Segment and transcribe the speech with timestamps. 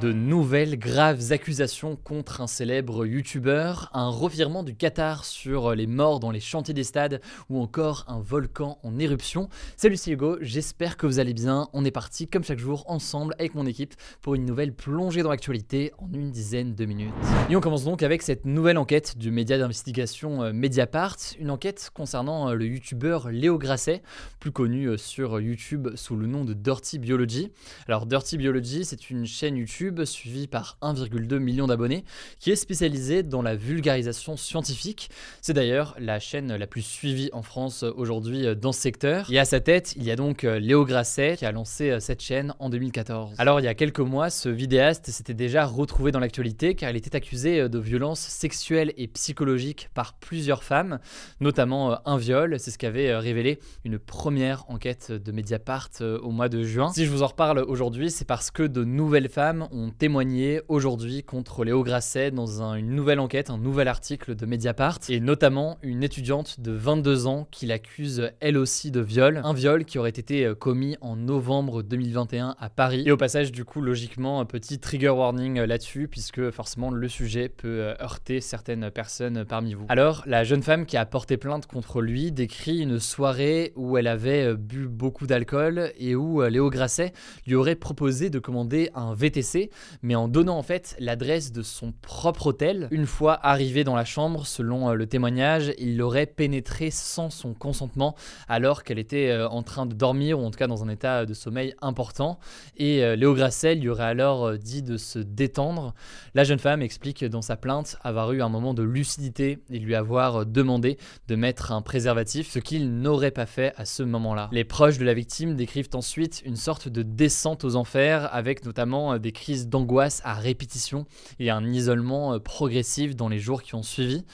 [0.00, 6.20] De nouvelles graves accusations contre un célèbre youtubeur, un revirement du Qatar sur les morts
[6.20, 9.50] dans les chantiers des stades ou encore un volcan en éruption.
[9.76, 11.68] Salut c'est Hugo, j'espère que vous allez bien.
[11.74, 15.28] On est parti comme chaque jour ensemble avec mon équipe pour une nouvelle plongée dans
[15.28, 17.12] l'actualité en une dizaine de minutes.
[17.50, 21.90] Et on commence donc avec cette nouvelle enquête du média d'investigation euh, Mediapart, une enquête
[21.92, 24.00] concernant euh, le youtubeur Léo Grasset,
[24.38, 27.52] plus connu euh, sur YouTube sous le nom de Dirty Biology.
[27.86, 32.04] Alors Dirty Biology, c'est une chaîne YouTube suivi par 1,2 million d'abonnés,
[32.38, 35.10] qui est spécialisé dans la vulgarisation scientifique.
[35.42, 39.26] C'est d'ailleurs la chaîne la plus suivie en France aujourd'hui dans ce secteur.
[39.30, 42.54] Et à sa tête, il y a donc Léo Grasset qui a lancé cette chaîne
[42.58, 43.34] en 2014.
[43.38, 46.96] Alors il y a quelques mois, ce vidéaste s'était déjà retrouvé dans l'actualité car il
[46.96, 50.98] était accusé de violences sexuelles et psychologiques par plusieurs femmes,
[51.40, 52.58] notamment un viol.
[52.58, 56.92] C'est ce qu'avait révélé une première enquête de Mediapart au mois de juin.
[56.92, 61.22] Si je vous en reparle aujourd'hui, c'est parce que de nouvelles femmes ont témoigné aujourd'hui
[61.22, 66.02] contre Léo Grasset dans une nouvelle enquête, un nouvel article de Mediapart, et notamment une
[66.02, 70.44] étudiante de 22 ans qui l'accuse elle aussi de viol, un viol qui aurait été
[70.44, 73.04] euh, commis en novembre 2021 à Paris.
[73.06, 77.08] Et au passage, du coup, logiquement, un petit trigger warning euh, là-dessus, puisque forcément le
[77.08, 79.86] sujet peut euh, heurter certaines personnes parmi vous.
[79.88, 84.06] Alors, la jeune femme qui a porté plainte contre lui décrit une soirée où elle
[84.06, 87.12] avait bu beaucoup d'alcool et où Léo Grasset
[87.46, 89.69] lui aurait proposé de commander un VTC
[90.02, 92.88] mais en donnant en fait l'adresse de son propre hôtel.
[92.90, 97.54] Une fois arrivé dans la chambre, selon euh, le témoignage, il l'aurait pénétré sans son
[97.54, 98.14] consentement
[98.48, 101.26] alors qu'elle était euh, en train de dormir ou en tout cas dans un état
[101.26, 102.38] de sommeil important.
[102.76, 105.94] Et euh, Léo Grasset lui aurait alors dit de se détendre.
[106.34, 109.94] La jeune femme explique dans sa plainte avoir eu un moment de lucidité et lui
[109.94, 110.98] avoir demandé
[111.28, 114.48] de mettre un préservatif, ce qu'il n'aurait pas fait à ce moment-là.
[114.52, 119.18] Les proches de la victime décrivent ensuite une sorte de descente aux enfers avec notamment
[119.18, 121.04] des crises d'angoisse à répétition
[121.38, 124.24] et un isolement euh, progressif dans les jours qui ont suivi.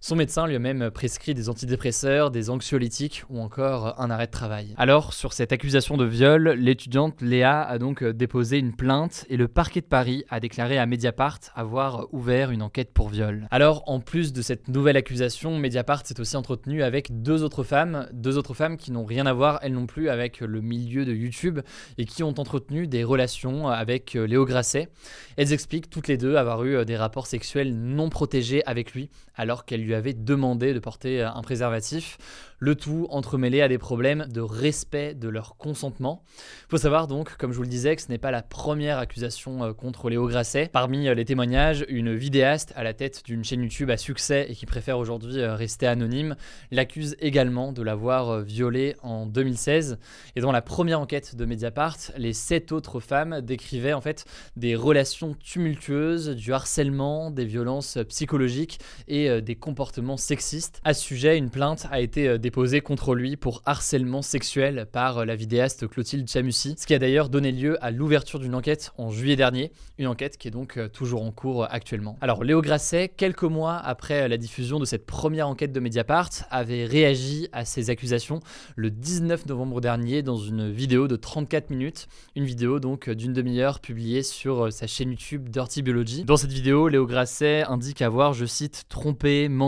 [0.00, 4.30] Son médecin lui a même prescrit des antidépresseurs, des anxiolytiques ou encore un arrêt de
[4.30, 4.74] travail.
[4.76, 9.48] Alors, sur cette accusation de viol, l'étudiante Léa a donc déposé une plainte et le
[9.48, 13.48] parquet de Paris a déclaré à Mediapart avoir ouvert une enquête pour viol.
[13.50, 18.06] Alors, en plus de cette nouvelle accusation, Mediapart s'est aussi entretenu avec deux autres femmes,
[18.12, 21.14] deux autres femmes qui n'ont rien à voir elles non plus avec le milieu de
[21.14, 21.60] YouTube
[21.98, 24.88] et qui ont entretenu des relations avec Léo Grasset.
[25.36, 29.64] Elles expliquent toutes les deux avoir eu des rapports sexuels non protégés avec lui alors
[29.64, 32.18] qu'elles lui avait demandé de porter un préservatif,
[32.58, 36.22] le tout entremêlé à des problèmes de respect de leur consentement.
[36.36, 38.98] Il faut savoir donc, comme je vous le disais, que ce n'est pas la première
[38.98, 40.70] accusation euh, contre Léo Grasset.
[40.72, 44.54] Parmi euh, les témoignages, une vidéaste à la tête d'une chaîne YouTube à succès et
[44.54, 46.36] qui préfère aujourd'hui euh, rester anonyme
[46.70, 49.98] l'accuse également de l'avoir violée en 2016.
[50.34, 54.24] Et dans la première enquête de Mediapart, les sept autres femmes décrivaient en fait
[54.56, 59.75] des relations tumultueuses, du harcèlement, des violences psychologiques et des comportements
[60.16, 60.80] sexistes.
[60.84, 65.36] À ce sujet, une plainte a été déposée contre lui pour harcèlement sexuel par la
[65.36, 69.36] vidéaste Clotilde Chamussi, ce qui a d'ailleurs donné lieu à l'ouverture d'une enquête en juillet
[69.36, 72.16] dernier, une enquête qui est donc euh, toujours en cours actuellement.
[72.20, 76.84] Alors Léo Grasset, quelques mois après la diffusion de cette première enquête de Mediapart, avait
[76.84, 78.40] réagi à ces accusations
[78.74, 83.80] le 19 novembre dernier dans une vidéo de 34 minutes, une vidéo donc d'une demi-heure
[83.80, 86.24] publiée sur euh, sa chaîne YouTube Dirty Biology.
[86.24, 89.65] Dans cette vidéo, Léo Grasset indique avoir, je cite, trompé, menti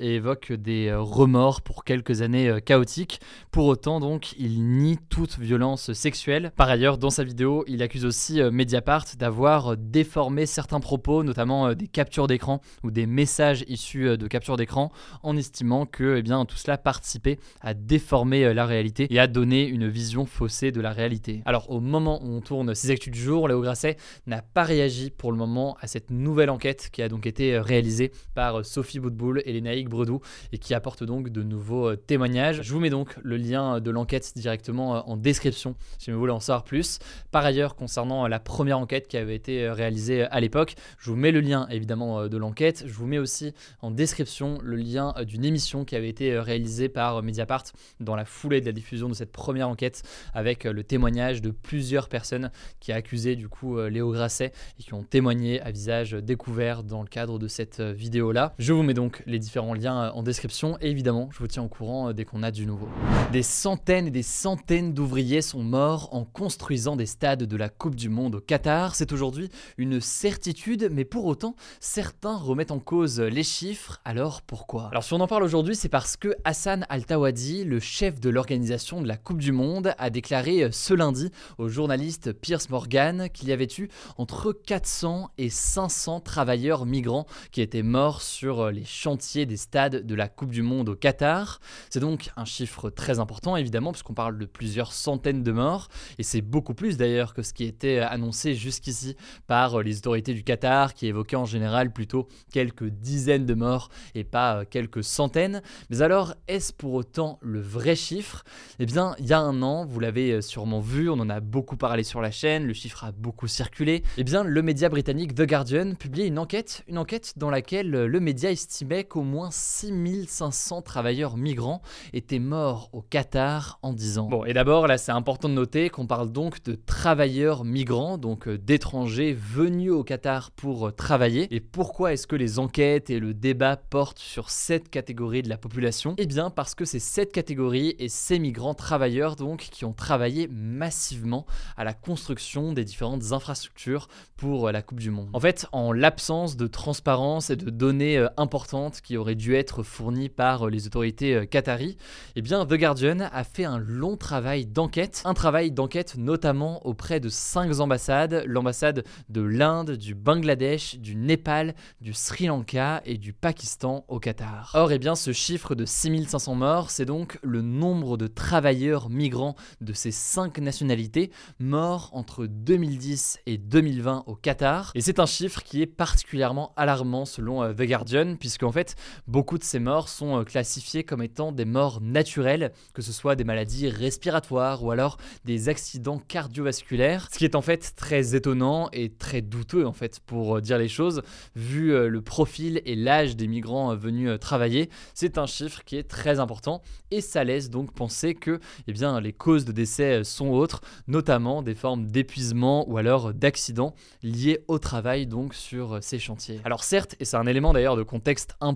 [0.00, 3.20] et évoque des euh, remords pour quelques années euh, chaotiques.
[3.50, 6.52] Pour autant, donc, il nie toute violence sexuelle.
[6.56, 11.74] Par ailleurs, dans sa vidéo, il accuse aussi euh, Mediapart d'avoir déformé certains propos, notamment
[11.74, 14.92] des captures d'écran ou des messages issus de captures d'écran,
[15.22, 19.66] en estimant que eh bien, tout cela participait à déformer la réalité et à donner
[19.66, 21.42] une vision faussée de la réalité.
[21.46, 23.96] Alors, au moment où on tourne ces actus du jour, Léo Grasset
[24.26, 28.12] n'a pas réagi pour le moment à cette nouvelle enquête qui a donc été réalisée
[28.34, 30.20] par Sophie Boutboul Et Lénaïque Bredou
[30.52, 32.62] et qui apporte donc de nouveaux témoignages.
[32.62, 36.40] Je vous mets donc le lien de l'enquête directement en description si vous voulez en
[36.40, 36.98] savoir plus.
[37.30, 41.32] Par ailleurs, concernant la première enquête qui avait été réalisée à l'époque, je vous mets
[41.32, 42.84] le lien évidemment de l'enquête.
[42.86, 43.52] Je vous mets aussi
[43.82, 47.64] en description le lien d'une émission qui avait été réalisée par Mediapart
[48.00, 50.02] dans la foulée de la diffusion de cette première enquête
[50.34, 52.50] avec le témoignage de plusieurs personnes
[52.80, 57.02] qui a accusé du coup Léo Grasset et qui ont témoigné à visage découvert dans
[57.02, 58.54] le cadre de cette vidéo là.
[58.58, 61.68] Je vous mets donc les différents liens en description et évidemment je vous tiens au
[61.68, 62.88] courant dès qu'on a du nouveau.
[63.30, 67.94] Des centaines et des centaines d'ouvriers sont morts en construisant des stades de la Coupe
[67.94, 68.94] du Monde au Qatar.
[68.94, 74.00] C'est aujourd'hui une certitude, mais pour autant, certains remettent en cause les chiffres.
[74.04, 74.88] Alors pourquoi?
[74.90, 79.02] Alors si on en parle aujourd'hui, c'est parce que Hassan Al-Tawadi, le chef de l'organisation
[79.02, 83.52] de la Coupe du Monde, a déclaré ce lundi au journaliste Pierce Morgan qu'il y
[83.52, 88.84] avait eu entre 400 et 500 travailleurs migrants qui étaient morts sur les
[89.18, 91.58] chantiers des stades de la Coupe du Monde au Qatar.
[91.90, 95.88] C'est donc un chiffre très important évidemment puisqu'on parle de plusieurs centaines de morts
[96.18, 99.16] et c'est beaucoup plus d'ailleurs que ce qui était annoncé jusqu'ici
[99.48, 104.22] par les autorités du Qatar qui évoquaient en général plutôt quelques dizaines de morts et
[104.22, 105.62] pas quelques centaines.
[105.90, 108.44] Mais alors est-ce pour autant le vrai chiffre?
[108.78, 111.76] Eh bien il y a un an, vous l'avez sûrement vu, on en a beaucoup
[111.76, 114.04] parlé sur la chaîne, le chiffre a beaucoup circulé.
[114.16, 118.20] Eh bien le média britannique The Guardian publiait une enquête, une enquête dans laquelle le
[118.20, 121.82] média estimait qu'au moins 6500 travailleurs migrants
[122.12, 124.28] étaient morts au Qatar en 10 ans.
[124.28, 128.48] Bon, et d'abord, là, c'est important de noter qu'on parle donc de travailleurs migrants, donc
[128.48, 131.52] euh, d'étrangers venus au Qatar pour euh, travailler.
[131.54, 135.58] Et pourquoi est-ce que les enquêtes et le débat portent sur cette catégorie de la
[135.58, 136.14] population?
[136.18, 140.48] Eh bien, parce que c'est cette catégorie et ces migrants travailleurs, donc, qui ont travaillé
[140.48, 141.46] massivement
[141.76, 145.30] à la construction des différentes infrastructures pour euh, la Coupe du Monde.
[145.32, 150.28] En fait, en l'absence de transparence et de données importantes qui auraient dû être fournies
[150.28, 151.96] par les autorités qataries,
[152.36, 157.20] eh bien, The Guardian a fait un long travail d'enquête, un travail d'enquête notamment auprès
[157.20, 163.32] de cinq ambassades, l'ambassade de l'Inde, du Bangladesh, du Népal, du Sri Lanka et du
[163.32, 164.70] Pakistan au Qatar.
[164.74, 169.56] Or, eh bien, ce chiffre de 6500 morts, c'est donc le nombre de travailleurs migrants
[169.80, 174.92] de ces cinq nationalités morts entre 2010 et 2020 au Qatar.
[174.94, 178.94] Et c'est un chiffre qui est particulièrement alarmant selon euh, The Guardian, puisque en fait,
[179.26, 183.34] beaucoup de ces morts sont euh, classifiés comme étant des morts naturelles, que ce soit
[183.34, 188.88] des maladies respiratoires ou alors des accidents cardiovasculaires, ce qui est en fait très étonnant
[188.92, 191.22] et très douteux en fait pour euh, dire les choses,
[191.56, 196.08] vu euh, le profil et l'âge des migrants venus travailler, c'est un chiffre qui est
[196.08, 200.48] très important et ça laisse donc penser que eh bien, les causes de décès sont
[200.48, 206.60] autres, notamment des formes d'épuisement ou alors d'accidents liés au travail donc sur ces chantiers.
[206.64, 208.67] Alors certes, et c'est un élément d'ailleurs de contexte important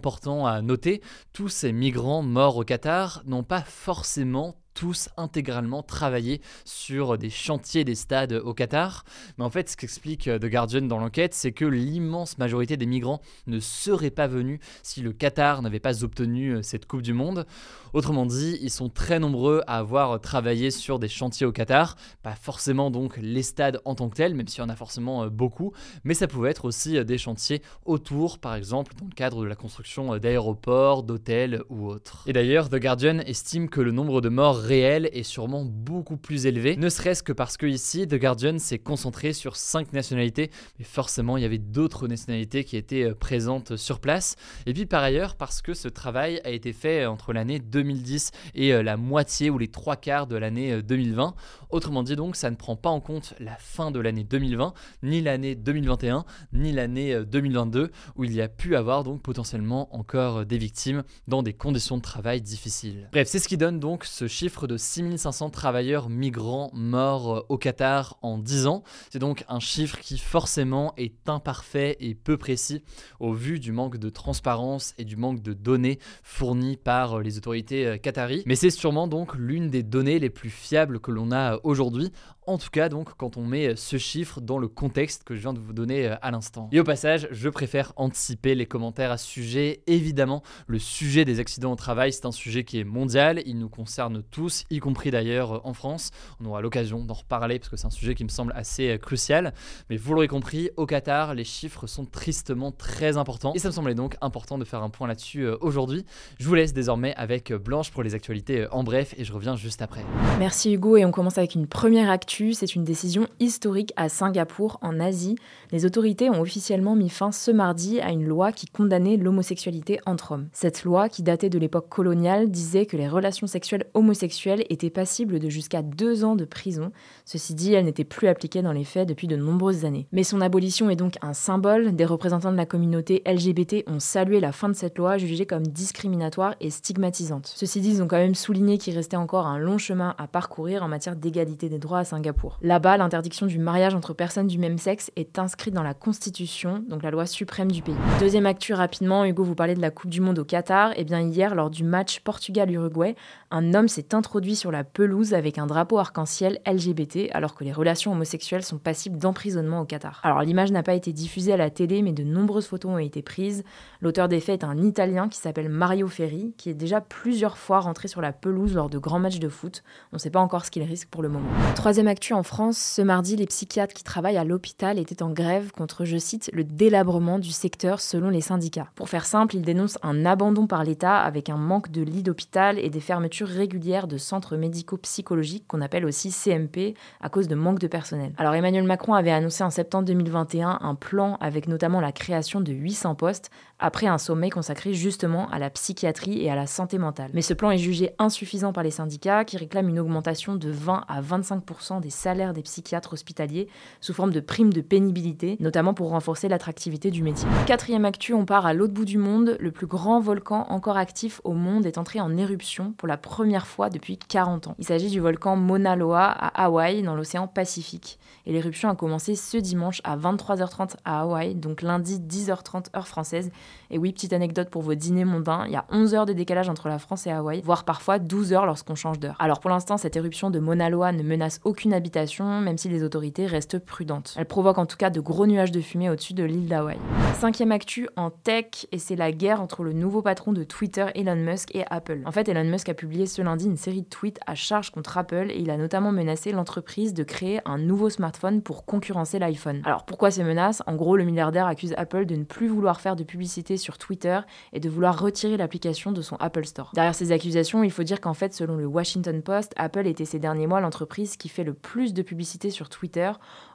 [0.47, 1.03] à noter,
[1.33, 7.85] tous ces migrants morts au Qatar n'ont pas forcément tous intégralement travaillé sur des chantiers
[7.85, 9.05] des stades au Qatar.
[9.37, 13.21] Mais en fait, ce qu'explique The Guardian dans l'enquête, c'est que l'immense majorité des migrants
[13.47, 17.47] ne seraient pas venus si le Qatar n'avait pas obtenu euh, cette Coupe du Monde.
[17.93, 21.97] Autrement dit, ils sont très nombreux à avoir travaillé sur des chantiers au Qatar.
[22.23, 25.25] Pas forcément donc les stades en tant que tels, même s'il y en a forcément
[25.25, 25.73] euh, beaucoup,
[26.05, 29.55] mais ça pouvait être aussi des chantiers autour, par exemple dans le cadre de la
[29.55, 32.25] construction d'aéroports, d'hôtels ou autres.
[32.27, 36.47] Et d'ailleurs, The Guardian estime que le nombre de morts réel est sûrement beaucoup plus
[36.47, 40.85] élevé, ne serait-ce que parce que ici, The Guardian s'est concentré sur 5 nationalités, mais
[40.85, 44.37] forcément il y avait d'autres nationalités qui étaient euh, présentes sur place.
[44.67, 48.73] Et puis par ailleurs, parce que ce travail a été fait entre l'année 2010 et
[48.73, 51.27] euh, la moitié ou les trois quarts de l'année 2020.
[51.27, 54.75] Euh, Autrement dit donc, ça ne prend pas en compte la fin de l'année 2020,
[55.03, 60.45] ni l'année 2021, ni l'année 2022, où il y a pu avoir donc potentiellement encore
[60.45, 63.09] des victimes dans des conditions de travail difficiles.
[63.11, 67.57] Bref, c'est ce qui donne donc ce chiffre de 6500 travailleurs migrants morts euh, au
[67.57, 68.83] Qatar en 10 ans.
[69.11, 72.83] C'est donc un chiffre qui forcément est imparfait et peu précis
[73.19, 77.39] au vu du manque de transparence et du manque de données fournies par euh, les
[77.39, 78.43] autorités euh, qataries.
[78.47, 82.13] Mais c'est sûrement donc l'une des données les plus fiables que l'on a aujourd'hui
[82.47, 85.53] en tout cas, donc, quand on met ce chiffre dans le contexte que je viens
[85.53, 86.69] de vous donner euh, à l'instant.
[86.73, 89.83] Et au passage, je préfère anticiper les commentaires à ce sujet.
[89.87, 93.43] Évidemment, le sujet des accidents au travail, c'est un sujet qui est mondial.
[93.47, 96.11] Il nous concerne tous, y compris d'ailleurs euh, en France.
[96.41, 98.99] On aura l'occasion d'en reparler parce que c'est un sujet qui me semble assez euh,
[98.99, 99.55] crucial.
[99.89, 103.53] Mais vous l'aurez compris, au Qatar, les chiffres sont tristement très importants.
[103.55, 106.05] Et ça me semblait donc important de faire un point là-dessus aujourd'hui.
[106.41, 109.83] Je vous laisse désormais avec Blanche pour les actualités en bref et je reviens juste
[109.83, 110.01] après.
[110.39, 114.09] Merci Hugo et on commence avec une première actu actu, c'est une décision historique à
[114.09, 115.35] Singapour, en Asie.
[115.73, 120.31] Les autorités ont officiellement mis fin ce mardi à une loi qui condamnait l'homosexualité entre
[120.31, 120.49] hommes.
[120.53, 125.41] Cette loi, qui datait de l'époque coloniale, disait que les relations sexuelles homosexuelles étaient passibles
[125.41, 126.93] de jusqu'à deux ans de prison.
[127.25, 130.07] Ceci dit, elle n'était plus appliquée dans les faits depuis de nombreuses années.
[130.13, 131.97] Mais son abolition est donc un symbole.
[131.97, 135.67] Des représentants de la communauté LGBT ont salué la fin de cette loi, jugée comme
[135.67, 137.52] discriminatoire et stigmatisante.
[137.55, 140.83] Ceci dit, ils ont quand même souligné qu'il restait encore un long chemin à parcourir
[140.83, 142.59] en matière d'égalité des droits à Singapour.
[142.63, 147.03] Là-bas, l'interdiction du mariage entre personnes du même sexe est inscrite dans la Constitution, donc
[147.03, 147.95] la loi suprême du pays.
[148.21, 150.93] Deuxième actu rapidement, Hugo vous parlait de la Coupe du Monde au Qatar.
[150.93, 153.15] Et eh bien hier, lors du match Portugal-Uruguay,
[153.51, 157.73] un homme s'est introduit sur la pelouse avec un drapeau arc-en-ciel LGBT, alors que les
[157.73, 160.21] relations homosexuelles sont passibles d'emprisonnement au Qatar.
[160.23, 163.21] Alors l'image n'a pas été diffusée à la télé, mais de nombreuses photos ont été
[163.23, 163.63] prises.
[164.01, 167.81] L'auteur des faits est un Italien qui s'appelle Mario Ferri, qui est déjà plusieurs fois
[167.81, 169.83] rentré sur la pelouse lors de grands matchs de foot.
[170.13, 171.49] On ne sait pas encore ce qu'il risque pour le moment.
[171.75, 175.73] Troisième actu en France, ce mardi, les psychiatres qui travaillent à l'hôpital étaient en grève
[175.73, 178.89] contre, je cite, le délabrement du secteur selon les syndicats.
[178.95, 182.79] Pour faire simple, ils dénoncent un abandon par l'État avec un manque de lits d'hôpital
[182.79, 187.79] et des fermetures régulières de centres médico-psychologiques qu'on appelle aussi CMP à cause de manque
[187.79, 188.33] de personnel.
[188.39, 192.73] Alors Emmanuel Macron avait annoncé en septembre 2021 un plan avec notamment la création de
[192.73, 193.51] 800 postes
[193.83, 197.31] après un sommet consacré justement à la psychiatrie et à la santé mentale.
[197.35, 201.05] Mais ce plan est jugé insuffisant par les syndicats qui réclament une augmentation de 20
[201.09, 203.69] à 25% des salaires des psychiatres hospitaliers
[204.01, 207.49] sous forme de primes de pénibilité, notamment pour renforcer l'attractivité du métier.
[207.67, 209.57] Quatrième actu, on part à l'autre bout du monde.
[209.59, 213.67] Le plus grand volcan encore actif au monde est entré en éruption pour la première
[213.67, 214.75] fois depuis 40 ans.
[214.79, 218.19] Il s'agit du volcan Mauna Loa à Hawaï, dans l'océan Pacifique.
[218.47, 223.51] Et l'éruption a commencé ce dimanche à 23h30 à Hawaï, donc lundi 10h30 heure française.
[223.91, 226.69] Et oui, petite anecdote pour vos dîners mondains, il y a 11 heures de décalage
[226.69, 229.37] entre la France et Hawaï, voire parfois 12 heures lorsqu'on change d'heure.
[229.39, 233.03] Alors pour l'instant, cette éruption de Mauna Loa ne menace aucune habitation, même si les
[233.03, 234.35] autorités restent prudentes.
[234.37, 236.97] Elle provoque en tout cas de gros nuages de fumée au-dessus de l'île d'Hawaï.
[237.35, 241.37] Cinquième actu en tech, et c'est la guerre entre le nouveau patron de Twitter, Elon
[241.37, 242.21] Musk, et Apple.
[242.25, 245.19] En fait, Elon Musk a publié ce lundi une série de tweets à charge contre
[245.19, 249.83] Apple et il a notamment menacé l'entreprise de créer un nouveau smartphone pour concurrencer l'iPhone.
[249.85, 250.83] Alors pourquoi ces menaces?
[250.87, 254.41] En gros, le milliardaire accuse Apple de ne plus vouloir faire de publicité sur Twitter
[254.73, 256.91] et de vouloir retirer l'application de son Apple Store.
[256.95, 260.39] Derrière ces accusations, il faut dire qu'en fait, selon le Washington Post, Apple était ces
[260.39, 263.33] derniers mois l'entreprise qui fait le plus de publicité sur Twitter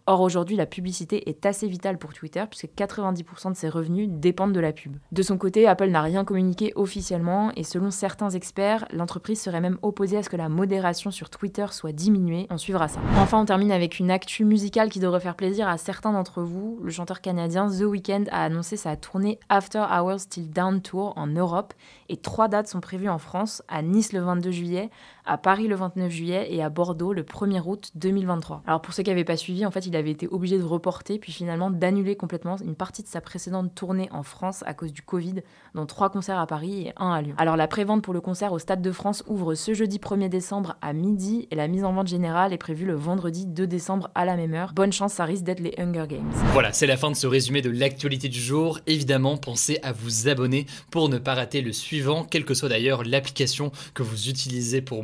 [0.10, 4.54] Or aujourd'hui, la publicité est assez vitale pour Twitter puisque 90% de ses revenus dépendent
[4.54, 4.96] de la pub.
[5.12, 9.78] De son côté, Apple n'a rien communiqué officiellement et selon certains experts, l'entreprise serait même
[9.82, 12.48] opposée à ce que la modération sur Twitter soit diminuée.
[12.50, 13.02] On suivra ça.
[13.18, 16.80] Enfin, on termine avec une actu musicale qui devrait faire plaisir à certains d'entre vous.
[16.82, 21.28] Le chanteur canadien The Weeknd a annoncé sa tournée After Hours Till Down Tour en
[21.28, 21.74] Europe
[22.08, 24.90] et trois dates sont prévues en France, à Nice le 22 juillet,
[25.28, 28.64] à Paris le 29 juillet et à Bordeaux le 1er août 2023.
[28.66, 31.20] Alors pour ceux qui n'avaient pas suivi, en fait, il avait été obligé de reporter
[31.20, 35.02] puis finalement d'annuler complètement une partie de sa précédente tournée en France à cause du
[35.02, 35.44] Covid,
[35.76, 37.36] dont trois concerts à Paris et un à Lyon.
[37.38, 40.78] Alors la prévente pour le concert au Stade de France ouvre ce jeudi 1er décembre
[40.82, 44.26] à midi et la mise en vente générale est prévue le vendredi 2 décembre à
[44.26, 44.74] la même heure.
[44.74, 46.32] Bonne chance, ça risque d'être les Hunger Games.
[46.54, 48.80] Voilà, c'est la fin de ce résumé de l'actualité du jour.
[48.88, 53.04] Évidemment, pensez à vous abonner pour ne pas rater le suivant, quelle que soit d'ailleurs
[53.04, 55.04] l'application que vous utilisez pour